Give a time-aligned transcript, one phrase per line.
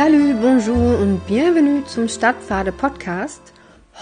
[0.00, 3.52] Salut, bonjour und bienvenue zum Stadtpfade Podcast.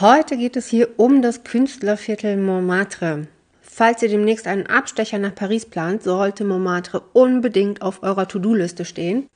[0.00, 3.26] Heute geht es hier um das Künstlerviertel Montmartre.
[3.62, 9.26] Falls ihr demnächst einen Abstecher nach Paris plant, sollte Montmartre unbedingt auf eurer To-Do-Liste stehen.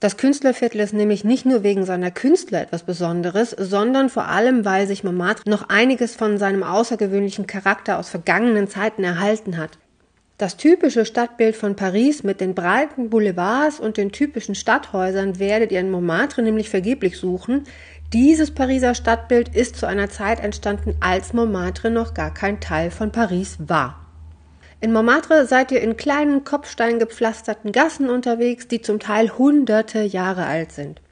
[0.00, 4.86] Das Künstlerviertel ist nämlich nicht nur wegen seiner Künstler etwas Besonderes, sondern vor allem, weil
[4.86, 9.78] sich Montmartre noch einiges von seinem außergewöhnlichen Charakter aus vergangenen Zeiten erhalten hat.
[10.38, 15.80] Das typische Stadtbild von Paris mit den breiten Boulevards und den typischen Stadthäusern werdet ihr
[15.80, 17.64] in Montmartre nämlich vergeblich suchen.
[18.14, 23.12] Dieses Pariser Stadtbild ist zu einer Zeit entstanden, als Montmartre noch gar kein Teil von
[23.12, 24.09] Paris war.
[24.82, 30.72] In Montmartre seid ihr in kleinen kopfsteingepflasterten Gassen unterwegs, die zum Teil hunderte Jahre alt
[30.72, 31.02] sind.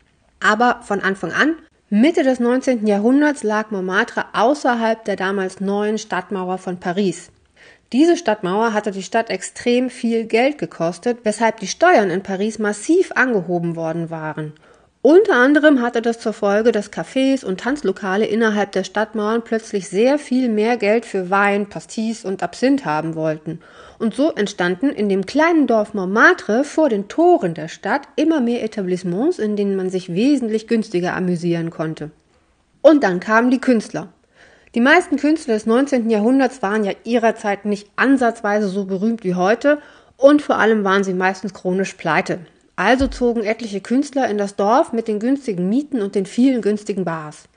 [0.41, 1.55] Aber von Anfang an,
[1.91, 2.87] Mitte des 19.
[2.87, 7.31] Jahrhunderts lag Montmartre außerhalb der damals neuen Stadtmauer von Paris.
[7.93, 13.13] Diese Stadtmauer hatte die Stadt extrem viel Geld gekostet, weshalb die Steuern in Paris massiv
[13.13, 14.55] angehoben worden waren.
[15.01, 20.19] Unter anderem hatte das zur Folge, dass Cafés und Tanzlokale innerhalb der Stadtmauern plötzlich sehr
[20.19, 23.61] viel mehr Geld für Wein, Pastis und Absinth haben wollten.
[24.01, 28.65] Und so entstanden in dem kleinen Dorf Montmartre vor den Toren der Stadt immer mehr
[28.65, 32.11] Etablissements, in denen man sich wesentlich günstiger amüsieren konnte.
[32.83, 34.09] Und dann kamen die Künstler.
[34.75, 36.11] Die meisten Künstler des 19.
[36.11, 39.79] Jahrhunderts waren ja ihrerzeit nicht ansatzweise so berühmt wie heute
[40.17, 42.41] und vor allem waren sie meistens chronisch pleite.
[42.79, 47.05] Also zogen etliche Künstler in das Dorf mit den günstigen Mieten und den vielen günstigen
[47.05, 47.49] Bars.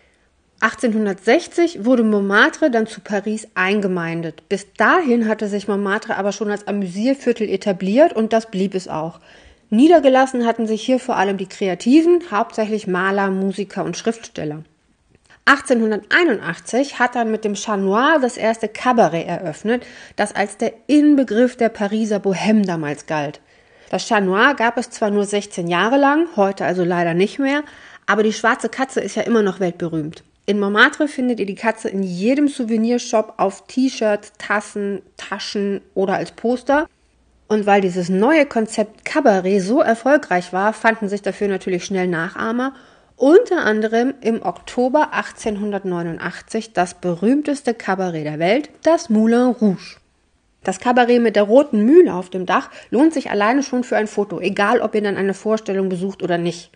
[0.61, 4.49] 1860 wurde Montmartre dann zu Paris eingemeindet.
[4.49, 9.19] Bis dahin hatte sich Montmartre aber schon als Amüsierviertel etabliert und das blieb es auch.
[9.69, 14.63] Niedergelassen hatten sich hier vor allem die Kreativen, hauptsächlich Maler, Musiker und Schriftsteller.
[15.45, 21.57] 1881 hat er mit dem Chat Noir das erste Cabaret eröffnet, das als der Inbegriff
[21.57, 23.39] der Pariser Bohème damals galt.
[23.91, 27.61] Das Chat Noir gab es zwar nur 16 Jahre lang, heute also leider nicht mehr,
[28.07, 30.23] aber die schwarze Katze ist ja immer noch weltberühmt.
[30.45, 36.31] In Montmartre findet ihr die Katze in jedem Souvenirshop auf T-Shirts, Tassen, Taschen oder als
[36.31, 36.87] Poster.
[37.49, 42.71] Und weil dieses neue Konzept Cabaret so erfolgreich war, fanden sich dafür natürlich schnell Nachahmer
[43.17, 50.00] unter anderem im Oktober 1889 das berühmteste Kabarett der Welt, das Moulin Rouge.
[50.63, 54.05] Das Kabarett mit der roten Mühle auf dem Dach lohnt sich alleine schon für ein
[54.05, 56.69] Foto, egal ob ihr dann eine Vorstellung besucht oder nicht.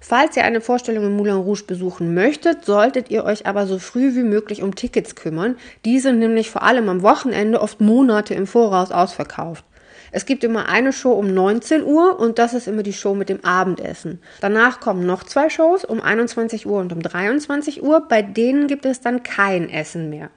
[0.00, 4.16] Falls ihr eine Vorstellung im Moulin Rouge besuchen möchtet, solltet ihr euch aber so früh
[4.16, 5.56] wie möglich um Tickets kümmern.
[5.84, 9.64] Die sind nämlich vor allem am Wochenende oft Monate im Voraus ausverkauft.
[10.10, 13.28] Es gibt immer eine Show um 19 Uhr und das ist immer die Show mit
[13.28, 14.20] dem Abendessen.
[14.40, 18.08] Danach kommen noch zwei Shows um 21 Uhr und um 23 Uhr.
[18.08, 20.30] Bei denen gibt es dann kein Essen mehr.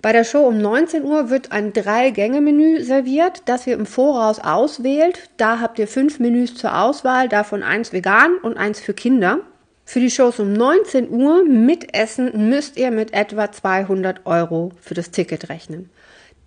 [0.00, 5.28] Bei der Show um 19 Uhr wird ein Drei-Gänge-Menü serviert, das ihr im Voraus auswählt.
[5.38, 9.40] Da habt ihr fünf Menüs zur Auswahl, davon eins vegan und eins für Kinder.
[9.84, 14.94] Für die Shows um 19 Uhr mit Essen müsst ihr mit etwa 200 Euro für
[14.94, 15.90] das Ticket rechnen.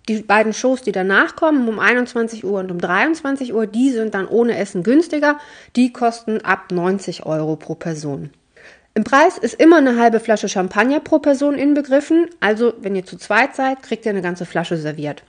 [0.08, 4.14] Die beiden Shows, die danach kommen, um 21 Uhr und um 23 Uhr, die sind
[4.14, 5.38] dann ohne Essen günstiger.
[5.76, 8.30] Die kosten ab 90 Euro pro Person.
[8.94, 12.28] Im Preis ist immer eine halbe Flasche Champagner pro Person inbegriffen.
[12.40, 15.22] Also, wenn ihr zu zweit seid, kriegt ihr eine ganze Flasche serviert.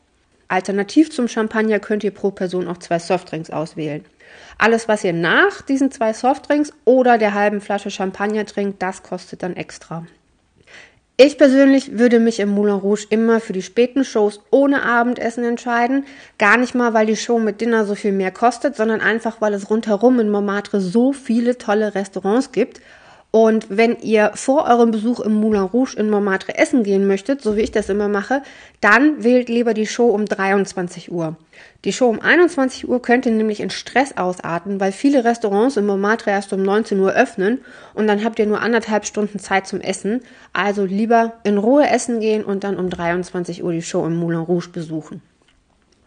[0.50, 4.04] Alternativ zum Champagner könnt ihr pro Person auch zwei Softdrinks auswählen.
[4.58, 9.44] Alles, was ihr nach diesen zwei Softdrinks oder der halben Flasche Champagner trinkt, das kostet
[9.44, 10.06] dann extra.
[11.16, 16.06] Ich persönlich würde mich im Moulin Rouge immer für die späten Shows ohne Abendessen entscheiden.
[16.38, 19.54] Gar nicht mal, weil die Show mit Dinner so viel mehr kostet, sondern einfach, weil
[19.54, 22.82] es rundherum in Montmartre so viele tolle Restaurants gibt
[23.36, 27.56] und wenn ihr vor eurem Besuch im Moulin Rouge in Montmartre essen gehen möchtet, so
[27.56, 28.44] wie ich das immer mache,
[28.80, 31.36] dann wählt lieber die Show um 23 Uhr.
[31.84, 36.30] Die Show um 21 Uhr könnte nämlich in Stress ausarten, weil viele Restaurants in Montmartre
[36.30, 37.62] erst um 19 Uhr öffnen
[37.96, 40.22] und dann habt ihr nur anderthalb Stunden Zeit zum Essen.
[40.54, 44.42] Also lieber in Ruhe essen gehen und dann um 23 Uhr die Show im Moulin
[44.42, 45.24] Rouge besuchen.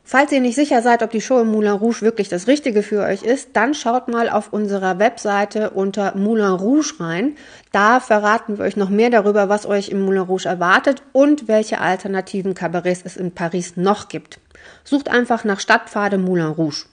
[0.08, 3.02] Falls ihr nicht sicher seid, ob die Show im Moulin Rouge wirklich das Richtige für
[3.02, 7.34] euch ist, dann schaut mal auf unserer Webseite unter Moulin Rouge rein.
[7.72, 11.80] Da verraten wir euch noch mehr darüber, was euch im Moulin Rouge erwartet und welche
[11.80, 14.38] alternativen Kabarets es in Paris noch gibt.
[14.84, 16.84] Sucht einfach nach Stadtpfade Moulin Rouge.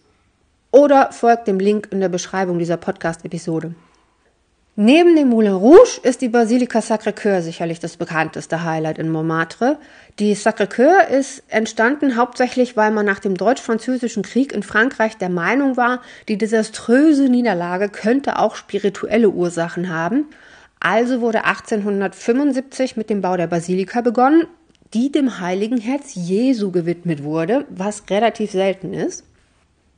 [0.71, 3.75] Oder folgt dem Link in der Beschreibung dieser Podcast-Episode.
[4.75, 9.78] Neben dem Moulin Rouge ist die Basilika Sacré-Cœur sicherlich das bekannteste Highlight in Montmartre.
[10.18, 15.78] Die Sacré-Cœur ist entstanden hauptsächlich, weil man nach dem Deutsch-Französischen Krieg in Frankreich der Meinung
[15.78, 20.25] war, die desaströse Niederlage könnte auch spirituelle Ursachen haben.
[20.80, 24.48] Also wurde 1875 mit dem Bau der Basilika begonnen,
[24.96, 29.24] die dem heiligen Herz Jesu gewidmet wurde, was relativ selten ist.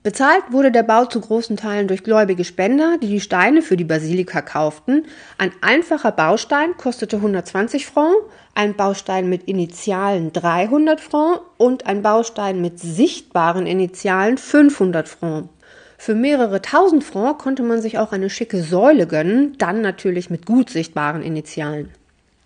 [0.06, 3.86] Bezahlt wurde der Bau zu großen Teilen durch gläubige Spender, die die Steine für die
[3.86, 5.08] Basilika kauften.
[5.40, 8.20] Ein einfacher Baustein kostete 120 Francs,
[8.54, 15.50] ein Baustein mit Initialen 300 Francs und ein Baustein mit sichtbaren Initialen 500 Francs.
[15.98, 20.46] Für mehrere tausend Francs konnte man sich auch eine schicke Säule gönnen, dann natürlich mit
[20.46, 21.90] gut sichtbaren Initialen.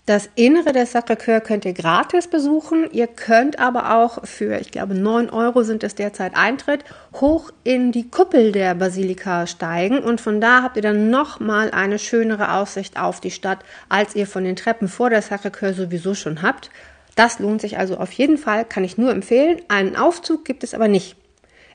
[0.09, 2.89] Das Innere des Sacré-Cœur könnt ihr gratis besuchen.
[2.91, 6.83] Ihr könnt aber auch für, ich glaube, 9 Euro sind es derzeit Eintritt,
[7.13, 11.99] hoch in die Kuppel der Basilika steigen und von da habt ihr dann nochmal eine
[11.99, 16.41] schönere Aussicht auf die Stadt, als ihr von den Treppen vor der Sacré-Cœur sowieso schon
[16.41, 16.71] habt.
[17.13, 19.61] Das lohnt sich also auf jeden Fall, kann ich nur empfehlen.
[19.67, 21.17] Einen Aufzug gibt es aber nicht.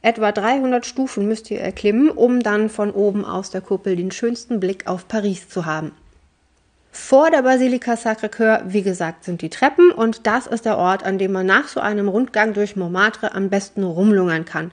[0.02, 4.58] Etwa 300 Stufen müsst ihr erklimmen, um dann von oben aus der Kuppel den schönsten
[4.58, 5.92] Blick auf Paris zu haben.
[6.96, 11.18] Vor der Basilika Sacré-Cœur, wie gesagt, sind die Treppen und das ist der Ort, an
[11.18, 14.70] dem man nach so einem Rundgang durch Montmartre am besten rumlungern kann.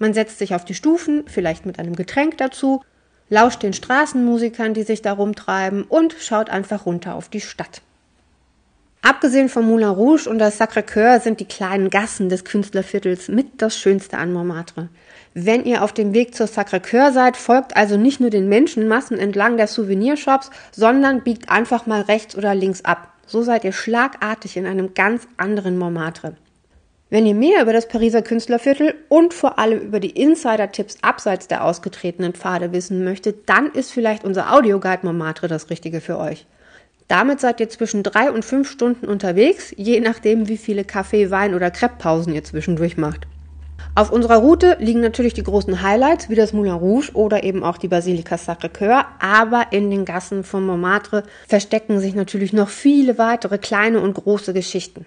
[0.00, 2.82] Man setzt sich auf die Stufen, vielleicht mit einem Getränk dazu,
[3.28, 7.82] lauscht den Straßenmusikern, die sich da rumtreiben und schaut einfach runter auf die Stadt.
[9.00, 13.78] Abgesehen vom Moulin Rouge und das Sacré-Cœur sind die kleinen Gassen des Künstlerviertels mit das
[13.78, 14.88] Schönste an Montmartre.
[15.34, 19.56] Wenn ihr auf dem Weg zur Sacré-Cœur seid, folgt also nicht nur den Menschenmassen entlang
[19.56, 23.12] der Souvenirshops, sondern biegt einfach mal rechts oder links ab.
[23.26, 26.34] So seid ihr schlagartig in einem ganz anderen Montmartre.
[27.10, 31.64] Wenn ihr mehr über das Pariser Künstlerviertel und vor allem über die Insider-Tipps abseits der
[31.64, 36.46] ausgetretenen Pfade wissen möchtet, dann ist vielleicht unser Audioguide Montmartre das Richtige für euch.
[37.06, 41.54] Damit seid ihr zwischen drei und fünf Stunden unterwegs, je nachdem, wie viele Kaffee, Wein
[41.54, 43.26] oder Krepppausen ihr zwischendurch macht.
[44.00, 47.76] Auf unserer Route liegen natürlich die großen Highlights wie das Moulin Rouge oder eben auch
[47.76, 53.58] die Basilika Sacré-Cœur, aber in den Gassen von Montmartre verstecken sich natürlich noch viele weitere
[53.58, 55.04] kleine und große Geschichten.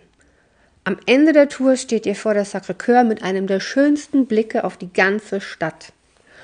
[0.84, 4.78] Am Ende der Tour steht ihr vor der Sacré-Cœur mit einem der schönsten Blicke auf
[4.78, 5.92] die ganze Stadt.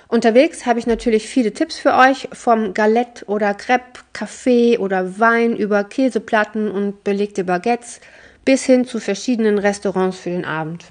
[0.07, 5.55] Unterwegs habe ich natürlich viele Tipps für euch, vom Galette oder Crepe, Kaffee oder Wein
[5.55, 8.01] über Käseplatten und belegte Baguettes
[8.43, 10.85] bis hin zu verschiedenen Restaurants für den Abend.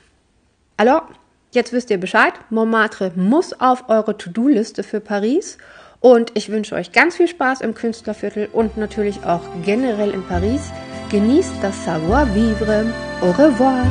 [0.76, 1.02] Alors,
[1.50, 2.34] Jetzt wisst ihr Bescheid.
[2.50, 5.58] Montmartre muss auf eure To-Do-Liste für Paris.
[6.00, 10.70] Und ich wünsche euch ganz viel Spaß im Künstlerviertel und natürlich auch generell in Paris.
[11.10, 12.92] Genießt das Savoir-vivre.
[13.22, 13.84] Au revoir.